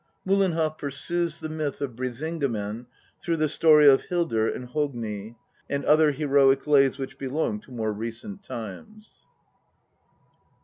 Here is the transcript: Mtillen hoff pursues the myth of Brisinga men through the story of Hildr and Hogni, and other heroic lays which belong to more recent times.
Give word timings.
Mtillen 0.27 0.53
hoff 0.53 0.79
pursues 0.79 1.39
the 1.41 1.47
myth 1.47 1.79
of 1.79 1.91
Brisinga 1.95 2.49
men 2.49 2.87
through 3.21 3.37
the 3.37 3.47
story 3.47 3.87
of 3.87 4.01
Hildr 4.05 4.47
and 4.51 4.67
Hogni, 4.69 5.35
and 5.69 5.85
other 5.85 6.09
heroic 6.11 6.65
lays 6.65 6.97
which 6.97 7.19
belong 7.19 7.59
to 7.59 7.71
more 7.71 7.93
recent 7.93 8.41
times. 8.41 9.27